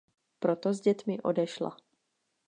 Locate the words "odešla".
1.21-1.77